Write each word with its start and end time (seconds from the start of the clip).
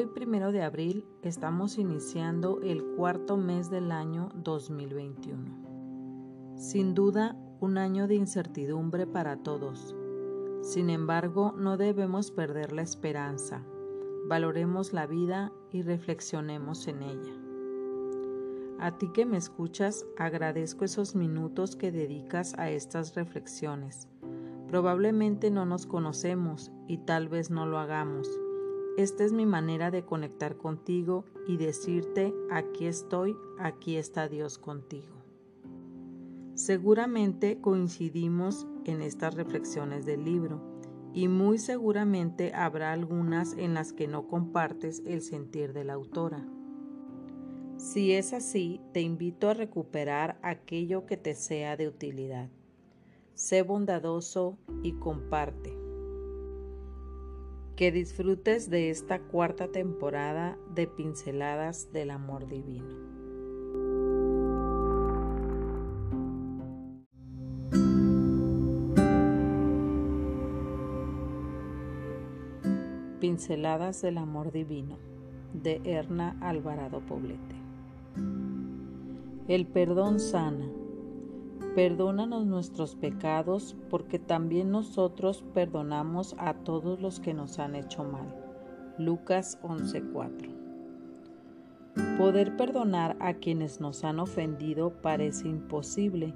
Hoy, 0.00 0.06
primero 0.06 0.50
de 0.50 0.62
abril, 0.62 1.04
estamos 1.20 1.76
iniciando 1.76 2.62
el 2.62 2.82
cuarto 2.96 3.36
mes 3.36 3.68
del 3.68 3.92
año 3.92 4.30
2021. 4.34 6.56
Sin 6.56 6.94
duda, 6.94 7.36
un 7.60 7.76
año 7.76 8.08
de 8.08 8.14
incertidumbre 8.14 9.06
para 9.06 9.42
todos. 9.42 9.94
Sin 10.62 10.88
embargo, 10.88 11.52
no 11.54 11.76
debemos 11.76 12.30
perder 12.30 12.72
la 12.72 12.80
esperanza. 12.80 13.62
Valoremos 14.26 14.94
la 14.94 15.06
vida 15.06 15.52
y 15.70 15.82
reflexionemos 15.82 16.88
en 16.88 17.02
ella. 17.02 17.34
A 18.78 18.96
ti 18.96 19.10
que 19.12 19.26
me 19.26 19.36
escuchas, 19.36 20.06
agradezco 20.16 20.86
esos 20.86 21.14
minutos 21.14 21.76
que 21.76 21.92
dedicas 21.92 22.54
a 22.56 22.70
estas 22.70 23.14
reflexiones. 23.16 24.08
Probablemente 24.66 25.50
no 25.50 25.66
nos 25.66 25.84
conocemos 25.84 26.72
y 26.88 26.96
tal 26.96 27.28
vez 27.28 27.50
no 27.50 27.66
lo 27.66 27.78
hagamos 27.78 28.30
esta 29.00 29.24
es 29.24 29.32
mi 29.32 29.46
manera 29.46 29.90
de 29.90 30.04
conectar 30.04 30.56
contigo 30.56 31.24
y 31.46 31.56
decirte, 31.56 32.32
aquí 32.50 32.86
estoy, 32.86 33.36
aquí 33.58 33.96
está 33.96 34.28
Dios 34.28 34.58
contigo. 34.58 35.20
Seguramente 36.54 37.60
coincidimos 37.60 38.66
en 38.84 39.02
estas 39.02 39.34
reflexiones 39.34 40.04
del 40.04 40.24
libro 40.24 40.60
y 41.12 41.28
muy 41.28 41.58
seguramente 41.58 42.52
habrá 42.54 42.92
algunas 42.92 43.54
en 43.54 43.74
las 43.74 43.92
que 43.92 44.06
no 44.06 44.28
compartes 44.28 45.02
el 45.06 45.22
sentir 45.22 45.72
de 45.72 45.84
la 45.84 45.94
autora. 45.94 46.46
Si 47.76 48.12
es 48.12 48.34
así, 48.34 48.80
te 48.92 49.00
invito 49.00 49.48
a 49.48 49.54
recuperar 49.54 50.38
aquello 50.42 51.06
que 51.06 51.16
te 51.16 51.34
sea 51.34 51.78
de 51.78 51.88
utilidad. 51.88 52.50
Sé 53.32 53.62
bondadoso 53.62 54.58
y 54.82 54.92
comparte. 54.92 55.79
Que 57.80 57.90
disfrutes 57.90 58.68
de 58.68 58.90
esta 58.90 59.20
cuarta 59.20 59.68
temporada 59.68 60.58
de 60.74 60.86
Pinceladas 60.86 61.90
del 61.94 62.10
Amor 62.10 62.46
Divino. 62.46 62.84
Pinceladas 73.18 74.02
del 74.02 74.18
Amor 74.18 74.52
Divino 74.52 74.98
de 75.54 75.80
Erna 75.84 76.36
Alvarado 76.42 77.00
Poblete. 77.00 77.56
El 79.48 79.66
perdón 79.66 80.20
sana 80.20 80.68
Perdónanos 81.74 82.46
nuestros 82.46 82.96
pecados, 82.96 83.76
porque 83.90 84.18
también 84.18 84.72
nosotros 84.72 85.44
perdonamos 85.54 86.34
a 86.36 86.54
todos 86.54 87.00
los 87.00 87.20
que 87.20 87.32
nos 87.32 87.60
han 87.60 87.76
hecho 87.76 88.02
mal. 88.02 88.34
Lucas 88.98 89.56
11:4 89.62 90.50
Poder 92.18 92.56
perdonar 92.56 93.16
a 93.20 93.34
quienes 93.34 93.80
nos 93.80 94.02
han 94.02 94.18
ofendido 94.18 95.00
parece 95.00 95.46
imposible, 95.46 96.34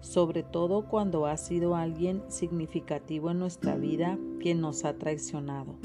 sobre 0.00 0.42
todo 0.42 0.86
cuando 0.86 1.24
ha 1.24 1.38
sido 1.38 1.74
alguien 1.74 2.22
significativo 2.28 3.30
en 3.30 3.38
nuestra 3.38 3.76
vida 3.76 4.18
quien 4.40 4.60
nos 4.60 4.84
ha 4.84 4.98
traicionado, 4.98 5.76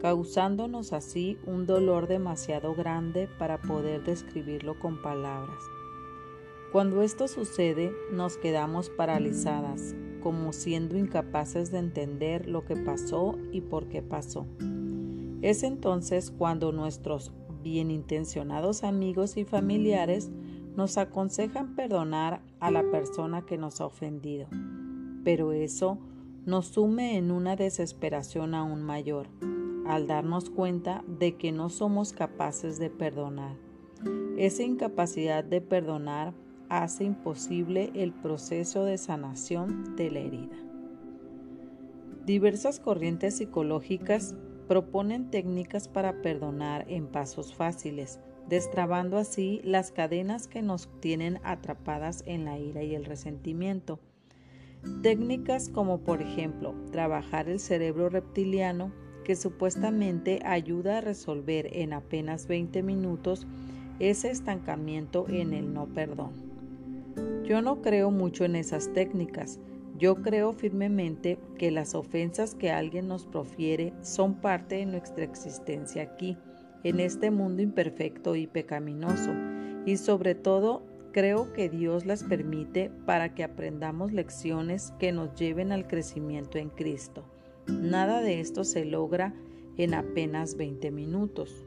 causándonos 0.00 0.92
así 0.92 1.38
un 1.44 1.66
dolor 1.66 2.06
demasiado 2.06 2.74
grande 2.76 3.28
para 3.38 3.58
poder 3.58 4.04
describirlo 4.04 4.78
con 4.78 5.02
palabras. 5.02 5.58
Cuando 6.72 7.00
esto 7.00 7.28
sucede, 7.28 7.94
nos 8.12 8.36
quedamos 8.36 8.90
paralizadas, 8.90 9.94
como 10.22 10.52
siendo 10.52 10.98
incapaces 10.98 11.70
de 11.70 11.78
entender 11.78 12.46
lo 12.46 12.66
que 12.66 12.76
pasó 12.76 13.38
y 13.52 13.62
por 13.62 13.88
qué 13.88 14.02
pasó. 14.02 14.46
Es 15.40 15.62
entonces 15.62 16.30
cuando 16.30 16.72
nuestros 16.72 17.32
bien 17.62 17.90
intencionados 17.90 18.84
amigos 18.84 19.38
y 19.38 19.44
familiares 19.44 20.30
nos 20.76 20.98
aconsejan 20.98 21.74
perdonar 21.74 22.42
a 22.60 22.70
la 22.70 22.82
persona 22.90 23.46
que 23.46 23.56
nos 23.56 23.80
ha 23.80 23.86
ofendido. 23.86 24.46
Pero 25.24 25.52
eso 25.52 25.98
nos 26.44 26.66
sume 26.66 27.16
en 27.16 27.30
una 27.30 27.56
desesperación 27.56 28.54
aún 28.54 28.82
mayor, 28.82 29.28
al 29.86 30.06
darnos 30.06 30.50
cuenta 30.50 31.02
de 31.06 31.36
que 31.36 31.50
no 31.50 31.70
somos 31.70 32.12
capaces 32.12 32.78
de 32.78 32.90
perdonar. 32.90 33.56
Esa 34.36 34.64
incapacidad 34.64 35.42
de 35.44 35.62
perdonar 35.62 36.34
hace 36.68 37.04
imposible 37.04 37.90
el 37.94 38.12
proceso 38.12 38.84
de 38.84 38.98
sanación 38.98 39.96
de 39.96 40.10
la 40.10 40.18
herida. 40.20 40.56
Diversas 42.26 42.78
corrientes 42.78 43.38
psicológicas 43.38 44.34
proponen 44.66 45.30
técnicas 45.30 45.88
para 45.88 46.20
perdonar 46.20 46.84
en 46.88 47.06
pasos 47.06 47.54
fáciles, 47.54 48.20
destrabando 48.48 49.16
así 49.16 49.60
las 49.64 49.92
cadenas 49.92 50.46
que 50.46 50.60
nos 50.60 50.88
tienen 51.00 51.40
atrapadas 51.42 52.22
en 52.26 52.44
la 52.44 52.58
ira 52.58 52.82
y 52.82 52.94
el 52.94 53.06
resentimiento. 53.06 53.98
Técnicas 55.02 55.70
como 55.70 56.00
por 56.00 56.20
ejemplo 56.20 56.74
trabajar 56.92 57.48
el 57.48 57.60
cerebro 57.60 58.10
reptiliano, 58.10 58.92
que 59.24 59.34
supuestamente 59.34 60.40
ayuda 60.44 60.98
a 60.98 61.00
resolver 61.00 61.68
en 61.76 61.92
apenas 61.92 62.46
20 62.46 62.82
minutos 62.82 63.46
ese 63.98 64.30
estancamiento 64.30 65.26
en 65.28 65.52
el 65.52 65.72
no 65.72 65.86
perdón. 65.86 66.47
Yo 67.44 67.62
no 67.62 67.80
creo 67.82 68.10
mucho 68.10 68.44
en 68.44 68.56
esas 68.56 68.92
técnicas. 68.92 69.58
Yo 69.96 70.16
creo 70.16 70.52
firmemente 70.52 71.38
que 71.58 71.70
las 71.70 71.94
ofensas 71.94 72.54
que 72.54 72.70
alguien 72.70 73.08
nos 73.08 73.26
profiere 73.26 73.92
son 74.02 74.34
parte 74.34 74.76
de 74.76 74.86
nuestra 74.86 75.24
existencia 75.24 76.02
aquí, 76.02 76.36
en 76.84 77.00
este 77.00 77.30
mundo 77.30 77.62
imperfecto 77.62 78.36
y 78.36 78.46
pecaminoso. 78.46 79.32
Y 79.86 79.96
sobre 79.96 80.34
todo, 80.34 80.82
creo 81.12 81.52
que 81.52 81.68
Dios 81.68 82.06
las 82.06 82.22
permite 82.22 82.90
para 83.06 83.34
que 83.34 83.42
aprendamos 83.42 84.12
lecciones 84.12 84.92
que 84.98 85.10
nos 85.10 85.34
lleven 85.34 85.72
al 85.72 85.88
crecimiento 85.88 86.58
en 86.58 86.68
Cristo. 86.68 87.24
Nada 87.66 88.20
de 88.20 88.40
esto 88.40 88.64
se 88.64 88.84
logra 88.84 89.34
en 89.76 89.94
apenas 89.94 90.56
20 90.56 90.90
minutos. 90.90 91.64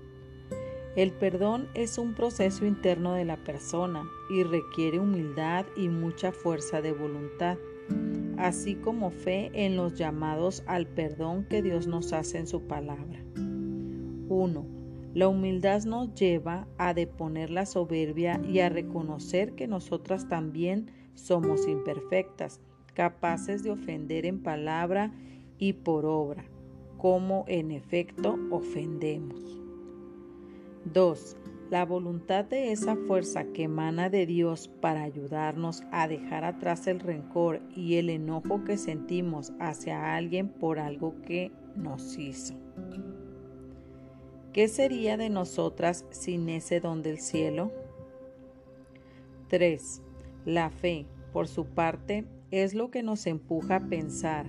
El 0.96 1.14
perdón 1.14 1.70
es 1.74 1.98
un 1.98 2.16
proceso 2.16 2.66
interno 2.66 3.14
de 3.14 3.24
la 3.24 3.38
persona 3.38 4.04
y 4.30 4.44
requiere 4.44 5.00
humildad 5.00 5.66
y 5.78 5.88
mucha 5.88 6.34
fuerza 6.34 6.82
de 6.82 6.92
voluntad, 6.92 7.58
así 8.38 8.76
como 8.76 9.10
fe 9.10 9.52
en 9.54 9.78
los 9.78 9.98
llamados 9.98 10.64
al 10.68 10.88
perdón 10.88 11.46
que 11.50 11.62
Dios 11.62 11.88
nos 11.88 12.12
hace 12.12 12.40
en 12.40 12.48
su 12.48 12.64
palabra. 12.64 13.24
1. 14.28 14.66
La 15.14 15.30
humildad 15.30 15.82
nos 15.86 16.14
lleva 16.14 16.68
a 16.78 16.94
deponer 16.94 17.52
la 17.52 17.66
soberbia 17.66 18.42
y 18.46 18.60
a 18.60 18.68
reconocer 18.68 19.54
que 19.56 19.68
nosotras 19.68 20.28
también 20.28 20.92
somos 21.16 21.70
imperfectas, 21.70 22.60
capaces 22.94 23.64
de 23.64 23.72
ofender 23.72 24.26
en 24.26 24.44
palabra 24.44 25.14
y 25.58 25.72
por 25.72 26.06
obra, 26.06 26.44
como 26.98 27.46
en 27.48 27.72
efecto 27.72 28.38
ofendemos. 28.50 29.61
2. 30.86 31.38
La 31.70 31.86
voluntad 31.86 32.44
de 32.44 32.72
esa 32.72 32.96
fuerza 32.96 33.46
que 33.46 33.64
emana 33.64 34.10
de 34.10 34.26
Dios 34.26 34.70
para 34.82 35.04
ayudarnos 35.04 35.84
a 35.92 36.08
dejar 36.08 36.44
atrás 36.44 36.88
el 36.88 37.00
rencor 37.00 37.62
y 37.76 37.96
el 37.96 38.10
enojo 38.10 38.64
que 38.66 38.78
sentimos 38.78 39.54
hacia 39.60 40.16
alguien 40.16 40.50
por 40.50 40.80
algo 40.80 41.16
que 41.22 41.52
nos 41.76 42.18
hizo. 42.18 42.56
¿Qué 44.52 44.68
sería 44.68 45.16
de 45.16 45.30
nosotras 45.30 46.06
sin 46.10 46.50
ese 46.50 46.82
don 46.82 47.04
del 47.04 47.20
cielo? 47.20 47.72
3. 49.48 50.02
La 50.46 50.72
fe, 50.72 51.06
por 51.32 51.48
su 51.48 51.66
parte, 51.66 52.26
es 52.50 52.74
lo 52.74 52.92
que 52.92 53.02
nos 53.02 53.28
empuja 53.28 53.78
a 53.78 53.88
pensar, 53.88 54.48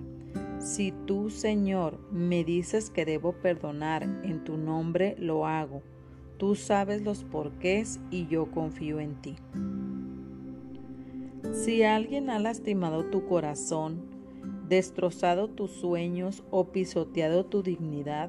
si 0.58 0.92
tú, 1.06 1.30
Señor, 1.30 2.00
me 2.10 2.42
dices 2.42 2.90
que 2.90 3.04
debo 3.04 3.32
perdonar, 3.32 4.02
en 4.02 4.42
tu 4.44 4.56
nombre 4.56 5.14
lo 5.18 5.46
hago 5.46 5.82
Tú 6.42 6.56
sabes 6.56 7.02
los 7.02 7.22
porqués 7.22 8.00
y 8.10 8.26
yo 8.26 8.50
confío 8.50 8.98
en 8.98 9.14
ti. 9.22 9.36
Si 11.52 11.84
alguien 11.84 12.30
ha 12.30 12.40
lastimado 12.40 13.04
tu 13.04 13.26
corazón, 13.26 14.02
destrozado 14.68 15.46
tus 15.46 15.70
sueños 15.70 16.42
o 16.50 16.72
pisoteado 16.72 17.46
tu 17.46 17.62
dignidad, 17.62 18.28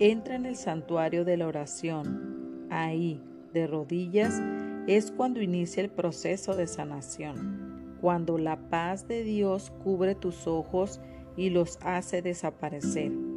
entra 0.00 0.34
en 0.34 0.44
el 0.44 0.56
santuario 0.56 1.24
de 1.24 1.36
la 1.36 1.46
oración. 1.46 2.66
Ahí, 2.68 3.22
de 3.52 3.68
rodillas, 3.68 4.42
es 4.88 5.12
cuando 5.12 5.40
inicia 5.40 5.84
el 5.84 5.90
proceso 5.90 6.56
de 6.56 6.66
sanación, 6.66 7.94
cuando 8.00 8.38
la 8.38 8.56
paz 8.70 9.06
de 9.06 9.22
Dios 9.22 9.72
cubre 9.84 10.16
tus 10.16 10.48
ojos 10.48 11.00
y 11.36 11.50
los 11.50 11.78
hace 11.82 12.22
desaparecer 12.22 13.29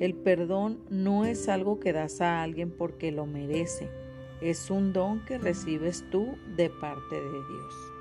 el 0.00 0.14
perdón 0.14 0.80
no 0.88 1.26
es 1.26 1.48
algo 1.48 1.78
que 1.78 1.92
das 1.92 2.20
a 2.20 2.42
alguien 2.42 2.70
porque 2.70 3.12
lo 3.12 3.26
merece, 3.26 3.88
es 4.40 4.70
un 4.70 4.92
don 4.92 5.24
que 5.26 5.38
recibes 5.38 6.04
tú 6.10 6.36
de 6.56 6.70
parte 6.70 7.14
de 7.14 7.30
Dios. 7.30 7.99